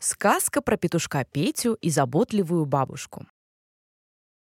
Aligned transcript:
Сказка 0.00 0.62
про 0.62 0.76
петушка 0.76 1.24
Петю 1.24 1.74
и 1.74 1.90
заботливую 1.90 2.66
бабушку. 2.66 3.26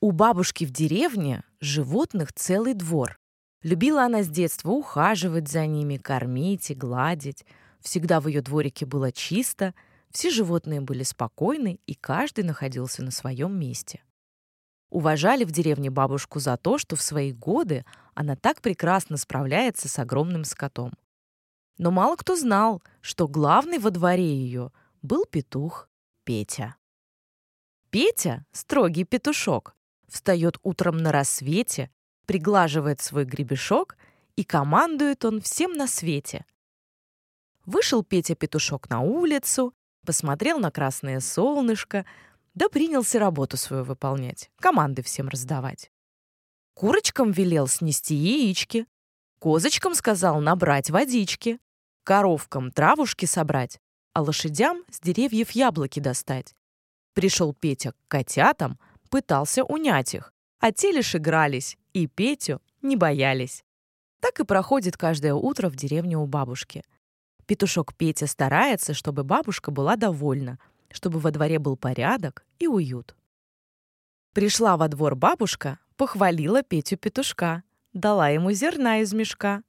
У 0.00 0.12
бабушки 0.12 0.64
в 0.64 0.70
деревне 0.70 1.42
животных 1.60 2.32
целый 2.32 2.74
двор. 2.74 3.18
Любила 3.64 4.04
она 4.04 4.22
с 4.22 4.28
детства 4.28 4.70
ухаживать 4.70 5.48
за 5.48 5.66
ними, 5.66 5.96
кормить 5.96 6.70
и 6.70 6.76
гладить. 6.76 7.44
Всегда 7.80 8.20
в 8.20 8.28
ее 8.28 8.40
дворике 8.40 8.86
было 8.86 9.10
чисто, 9.10 9.74
все 10.12 10.30
животные 10.30 10.80
были 10.80 11.02
спокойны, 11.02 11.80
и 11.86 11.94
каждый 11.94 12.44
находился 12.44 13.02
на 13.02 13.10
своем 13.10 13.58
месте. 13.58 14.00
Уважали 14.90 15.42
в 15.42 15.50
деревне 15.50 15.90
бабушку 15.90 16.38
за 16.38 16.56
то, 16.56 16.78
что 16.78 16.94
в 16.94 17.02
свои 17.02 17.32
годы 17.32 17.84
она 18.14 18.36
так 18.36 18.60
прекрасно 18.60 19.16
справляется 19.16 19.88
с 19.88 19.98
огромным 19.98 20.44
скотом. 20.44 20.92
Но 21.78 21.90
мало 21.90 22.14
кто 22.14 22.36
знал, 22.36 22.80
что 23.00 23.26
главный 23.26 23.80
во 23.80 23.90
дворе 23.90 24.36
ее— 24.36 24.70
был 25.02 25.26
петух 25.26 25.88
Петя. 26.24 26.76
Петя, 27.90 28.46
строгий 28.52 29.04
петушок, 29.04 29.74
встает 30.08 30.58
утром 30.62 30.98
на 30.98 31.10
рассвете, 31.12 31.90
приглаживает 32.26 33.00
свой 33.00 33.24
гребешок 33.24 33.96
и 34.36 34.44
командует 34.44 35.24
он 35.24 35.40
всем 35.40 35.72
на 35.72 35.86
свете. 35.86 36.46
Вышел 37.66 38.02
Петя-петушок 38.02 38.88
на 38.88 39.00
улицу, 39.00 39.74
посмотрел 40.06 40.58
на 40.58 40.70
красное 40.70 41.20
солнышко, 41.20 42.06
да 42.54 42.68
принялся 42.68 43.18
работу 43.18 43.56
свою 43.56 43.84
выполнять, 43.84 44.50
команды 44.56 45.02
всем 45.02 45.28
раздавать. 45.28 45.90
Курочкам 46.74 47.32
велел 47.32 47.66
снести 47.66 48.14
яички, 48.14 48.86
козочкам 49.38 49.94
сказал 49.94 50.40
набрать 50.40 50.90
водички, 50.90 51.60
коровкам 52.04 52.70
травушки 52.70 53.26
собрать, 53.26 53.80
а 54.12 54.22
лошадям 54.22 54.84
с 54.90 55.00
деревьев 55.00 55.50
яблоки 55.52 56.00
достать. 56.00 56.54
Пришел 57.14 57.52
Петя 57.52 57.92
к 57.92 57.96
котятам, 58.08 58.78
пытался 59.10 59.64
унять 59.64 60.14
их, 60.14 60.32
а 60.60 60.72
те 60.72 60.92
лишь 60.92 61.14
игрались, 61.14 61.76
и 61.92 62.06
Петю 62.06 62.60
не 62.80 62.96
боялись. 62.96 63.64
Так 64.20 64.40
и 64.40 64.44
проходит 64.44 64.96
каждое 64.96 65.34
утро 65.34 65.68
в 65.68 65.76
деревне 65.76 66.16
у 66.16 66.26
бабушки. 66.26 66.84
Петушок 67.46 67.94
Петя 67.94 68.26
старается, 68.26 68.94
чтобы 68.94 69.24
бабушка 69.24 69.70
была 69.70 69.96
довольна, 69.96 70.58
чтобы 70.90 71.18
во 71.18 71.30
дворе 71.30 71.58
был 71.58 71.76
порядок 71.76 72.44
и 72.58 72.66
уют. 72.66 73.16
Пришла 74.32 74.76
во 74.76 74.88
двор 74.88 75.16
бабушка, 75.16 75.78
похвалила 75.96 76.62
Петю 76.62 76.96
петушка, 76.96 77.64
дала 77.92 78.28
ему 78.28 78.52
зерна 78.52 79.00
из 79.00 79.12
мешка. 79.12 79.62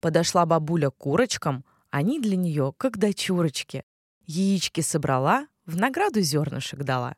Подошла 0.00 0.46
бабуля 0.46 0.90
к 0.90 0.96
курочкам, 0.96 1.64
они 1.90 2.20
для 2.20 2.36
нее 2.36 2.74
как 2.76 2.98
дочурочки. 2.98 3.84
Яички 4.26 4.80
собрала, 4.80 5.46
в 5.66 5.76
награду 5.76 6.20
зернышек 6.20 6.82
дала. 6.82 7.14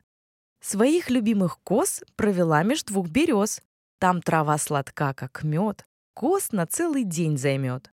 Своих 0.61 1.09
любимых 1.09 1.59
коз 1.63 2.03
провела 2.15 2.63
меж 2.63 2.83
двух 2.83 3.09
берез. 3.09 3.61
Там 3.99 4.21
трава 4.21 4.57
сладка, 4.57 5.13
как 5.13 5.43
мед, 5.43 5.85
коз 6.13 6.51
на 6.51 6.65
целый 6.65 7.03
день 7.03 7.37
займет. 7.37 7.91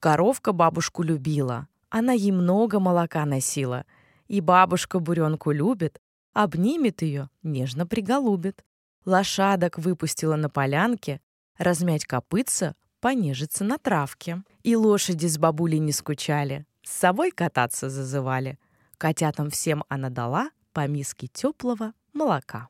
Коровка 0.00 0.52
бабушку 0.52 1.02
любила, 1.02 1.68
она 1.88 2.12
ей 2.12 2.32
много 2.32 2.78
молока 2.80 3.24
носила. 3.24 3.84
И 4.28 4.40
бабушка 4.40 4.98
буренку 4.98 5.50
любит, 5.52 6.00
обнимет 6.32 7.02
ее, 7.02 7.30
нежно 7.42 7.86
приголубит. 7.86 8.64
Лошадок 9.04 9.78
выпустила 9.78 10.36
на 10.36 10.50
полянке, 10.50 11.20
размять 11.56 12.04
копытца, 12.04 12.74
понежиться 13.06 13.62
на 13.62 13.78
травке. 13.78 14.42
И 14.64 14.74
лошади 14.74 15.28
с 15.28 15.38
бабулей 15.38 15.78
не 15.78 15.92
скучали, 15.92 16.66
с 16.82 16.90
собой 16.90 17.30
кататься 17.30 17.88
зазывали. 17.88 18.58
Котятам 18.98 19.48
всем 19.48 19.84
она 19.88 20.10
дала 20.10 20.50
по 20.72 20.88
миске 20.88 21.28
теплого 21.28 21.92
молока. 22.12 22.68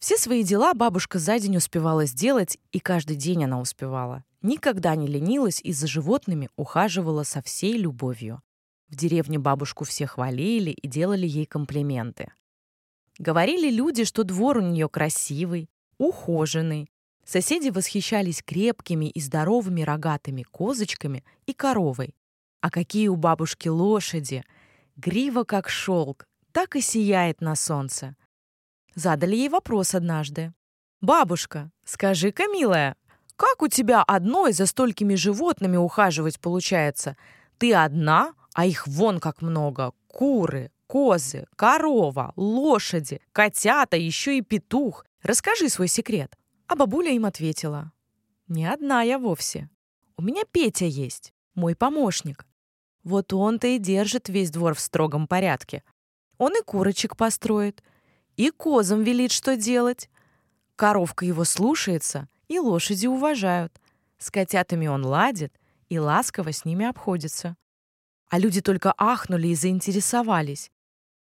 Все 0.00 0.16
свои 0.16 0.42
дела 0.42 0.74
бабушка 0.74 1.20
за 1.20 1.38
день 1.38 1.58
успевала 1.58 2.06
сделать, 2.06 2.58
и 2.72 2.80
каждый 2.80 3.14
день 3.14 3.44
она 3.44 3.60
успевала. 3.60 4.24
Никогда 4.42 4.96
не 4.96 5.06
ленилась 5.06 5.60
и 5.62 5.72
за 5.72 5.86
животными 5.86 6.48
ухаживала 6.56 7.22
со 7.22 7.40
всей 7.40 7.74
любовью. 7.78 8.42
В 8.88 8.96
деревне 8.96 9.38
бабушку 9.38 9.84
все 9.84 10.08
хвалили 10.08 10.70
и 10.70 10.88
делали 10.88 11.28
ей 11.28 11.46
комплименты. 11.46 12.32
Говорили 13.16 13.70
люди, 13.70 14.02
что 14.02 14.24
двор 14.24 14.56
у 14.56 14.60
нее 14.60 14.88
красивый, 14.88 15.70
ухоженный, 15.98 16.90
Соседи 17.24 17.70
восхищались 17.70 18.42
крепкими 18.42 19.06
и 19.06 19.20
здоровыми 19.20 19.82
рогатыми 19.82 20.42
козочками 20.42 21.24
и 21.46 21.52
коровой. 21.52 22.14
А 22.60 22.70
какие 22.70 23.08
у 23.08 23.16
бабушки 23.16 23.68
лошади! 23.68 24.44
Грива 24.96 25.44
как 25.44 25.68
шелк, 25.68 26.26
так 26.52 26.76
и 26.76 26.80
сияет 26.80 27.40
на 27.40 27.54
солнце. 27.56 28.14
Задали 28.94 29.36
ей 29.36 29.48
вопрос 29.48 29.94
однажды. 29.94 30.52
«Бабушка, 31.00 31.70
скажи-ка, 31.84 32.44
милая, 32.46 32.94
как 33.36 33.62
у 33.62 33.68
тебя 33.68 34.02
одной 34.02 34.52
за 34.52 34.66
столькими 34.66 35.14
животными 35.14 35.76
ухаживать 35.76 36.38
получается? 36.38 37.16
Ты 37.58 37.74
одна, 37.74 38.34
а 38.54 38.66
их 38.66 38.86
вон 38.86 39.18
как 39.18 39.42
много. 39.42 39.92
Куры, 40.06 40.70
козы, 40.86 41.46
корова, 41.56 42.32
лошади, 42.36 43.20
котята, 43.32 43.96
еще 43.96 44.38
и 44.38 44.42
петух. 44.42 45.04
Расскажи 45.22 45.68
свой 45.68 45.88
секрет». 45.88 46.36
А 46.72 46.74
бабуля 46.74 47.10
им 47.10 47.26
ответила. 47.26 47.92
«Не 48.48 48.64
одна 48.64 49.02
я 49.02 49.18
вовсе. 49.18 49.68
У 50.16 50.22
меня 50.22 50.44
Петя 50.50 50.86
есть, 50.86 51.34
мой 51.54 51.76
помощник. 51.76 52.46
Вот 53.04 53.34
он-то 53.34 53.66
и 53.66 53.76
держит 53.76 54.30
весь 54.30 54.50
двор 54.50 54.74
в 54.74 54.80
строгом 54.80 55.26
порядке. 55.26 55.84
Он 56.38 56.56
и 56.56 56.62
курочек 56.62 57.14
построит, 57.14 57.82
и 58.36 58.48
козам 58.48 59.02
велит, 59.02 59.32
что 59.32 59.54
делать. 59.54 60.08
Коровка 60.74 61.26
его 61.26 61.44
слушается, 61.44 62.26
и 62.48 62.58
лошади 62.58 63.06
уважают. 63.06 63.78
С 64.16 64.30
котятами 64.30 64.86
он 64.86 65.04
ладит 65.04 65.52
и 65.90 65.98
ласково 65.98 66.54
с 66.54 66.64
ними 66.64 66.86
обходится. 66.86 67.54
А 68.30 68.38
люди 68.38 68.62
только 68.62 68.94
ахнули 68.96 69.48
и 69.48 69.54
заинтересовались. 69.54 70.72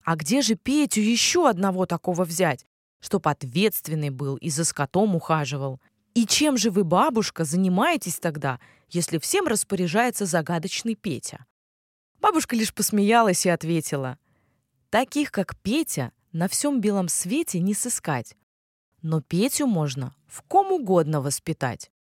А 0.05 0.15
где 0.15 0.43
же 0.43 0.55
Петю 0.55 1.01
еще 1.01 1.49
одного 1.49 1.87
такого 1.87 2.23
взять? 2.23 2.65
Чтоб 3.05 3.29
ответственный 3.29 4.09
был 4.09 4.37
и 4.37 4.49
за 4.49 4.65
скотом 4.65 5.15
ухаживал. 5.15 5.79
И 6.15 6.25
чем 6.25 6.57
же 6.57 6.71
вы, 6.71 6.85
бабушка, 6.85 7.45
занимаетесь 7.45 8.19
тогда, 8.19 8.59
если 8.89 9.19
всем 9.19 9.47
распоряжается 9.47 10.25
загадочный 10.25 10.95
Петя? 10.95 11.45
Бабушка 12.23 12.57
лишь 12.57 12.73
посмеялась 12.73 13.45
и 13.45 13.51
ответила. 13.51 14.19
Таких, 14.89 15.33
как 15.33 15.55
Петя, 15.61 16.13
на 16.33 16.49
всем 16.49 16.81
белом 16.81 17.09
свете 17.09 17.61
не 17.61 17.75
сыскать. 17.75 18.37
Но 19.03 19.21
Петю 19.21 19.67
можно 19.67 20.17
в 20.27 20.41
ком 20.41 20.73
угодно 20.73 21.21
воспитать. 21.21 21.91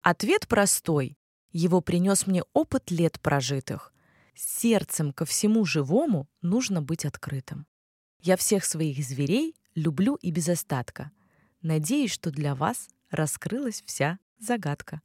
Ответ 0.00 0.48
простой. 0.48 1.18
Его 1.52 1.82
принес 1.82 2.26
мне 2.26 2.44
опыт 2.54 2.90
лет 2.90 3.20
прожитых. 3.20 3.92
Сердцем 4.34 5.12
ко 5.12 5.26
всему 5.26 5.66
живому 5.66 6.30
нужно 6.40 6.80
быть 6.80 7.04
открытым. 7.04 7.66
Я 8.22 8.38
всех 8.38 8.64
своих 8.64 9.04
зверей 9.04 9.54
люблю 9.76 10.16
и 10.16 10.32
без 10.32 10.48
остатка. 10.48 11.12
Надеюсь, 11.62 12.10
что 12.10 12.30
для 12.32 12.56
вас 12.56 12.88
раскрылась 13.10 13.82
вся 13.86 14.18
загадка. 14.38 15.00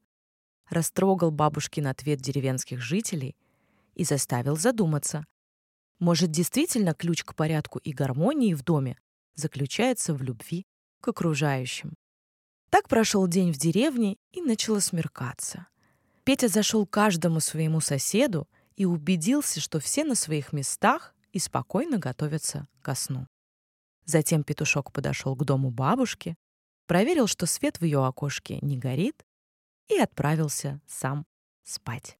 Растрогал 0.69 1.29
бабушкин 1.29 1.87
ответ 1.87 2.19
деревенских 2.19 2.81
жителей 2.81 3.35
и 3.93 4.03
заставил 4.03 4.55
задуматься. 4.55 5.25
Может, 5.99 6.31
действительно 6.31 6.95
ключ 6.95 7.23
к 7.23 7.35
порядку 7.35 7.77
и 7.79 7.91
гармонии 7.91 8.53
в 8.53 8.63
доме 8.63 8.97
заключается 9.35 10.13
в 10.13 10.23
любви 10.23 10.65
к 11.01 11.09
окружающим. 11.09 11.93
Так 12.69 12.88
прошел 12.88 13.27
день 13.27 13.51
в 13.51 13.57
деревне 13.57 14.17
и 14.31 14.41
начало 14.41 14.79
смеркаться. 14.79 15.67
Петя 16.23 16.47
зашел 16.47 16.85
каждому 16.85 17.39
своему 17.39 17.81
соседу 17.81 18.47
и 18.77 18.85
убедился, 18.85 19.59
что 19.59 19.79
все 19.79 20.05
на 20.05 20.15
своих 20.15 20.53
местах 20.53 21.13
и 21.33 21.39
спокойно 21.39 21.97
готовятся 21.97 22.67
ко 22.81 22.95
сну. 22.95 23.27
Затем 24.12 24.44
петушок 24.44 24.92
подошел 24.92 25.38
к 25.38 25.46
дому 25.46 25.72
бабушки, 25.72 26.36
проверил, 26.86 27.28
что 27.28 27.46
свет 27.46 27.80
в 27.80 27.86
ее 27.86 28.06
окошке 28.06 28.60
не 28.62 28.78
горит, 28.78 29.25
и 29.88 29.98
отправился 29.98 30.81
сам 30.86 31.25
спать. 31.63 32.18